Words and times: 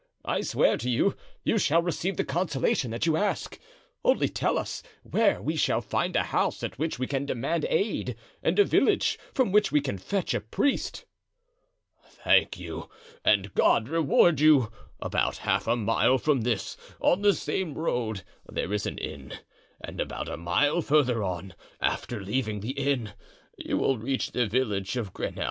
"I 0.25 0.41
swear 0.41 0.77
to 0.77 0.89
you, 0.89 1.15
you 1.43 1.59
shall 1.59 1.83
receive 1.83 2.17
the 2.17 2.23
consolation 2.25 2.89
that 2.89 3.05
you 3.05 3.17
ask. 3.17 3.59
Only 4.03 4.27
tell 4.29 4.57
us 4.57 4.81
where 5.03 5.39
we 5.39 5.55
shall 5.55 5.79
find 5.79 6.15
a 6.15 6.23
house 6.23 6.63
at 6.63 6.79
which 6.79 6.97
we 6.97 7.05
can 7.05 7.27
demand 7.27 7.67
aid 7.69 8.15
and 8.41 8.57
a 8.57 8.65
village 8.65 9.19
from 9.31 9.51
which 9.51 9.71
we 9.71 9.79
can 9.79 9.99
fetch 9.99 10.33
a 10.33 10.41
priest." 10.41 11.05
"Thank 12.03 12.57
you, 12.57 12.89
and 13.23 13.53
God 13.53 13.87
reward 13.89 14.39
you! 14.39 14.71
About 14.99 15.37
half 15.37 15.67
a 15.67 15.75
mile 15.75 16.17
from 16.17 16.41
this, 16.41 16.77
on 16.99 17.21
the 17.21 17.35
same 17.35 17.75
road, 17.75 18.23
there 18.51 18.73
is 18.73 18.87
an 18.87 18.97
inn, 18.97 19.33
and 19.81 20.01
about 20.01 20.27
a 20.29 20.35
mile 20.35 20.81
further 20.81 21.23
on, 21.23 21.53
after 21.79 22.19
leaving 22.19 22.61
the 22.61 22.71
inn, 22.71 23.13
you 23.55 23.77
will 23.77 23.99
reach 23.99 24.31
the 24.31 24.47
village 24.47 24.97
of 24.97 25.13
Greney. 25.13 25.37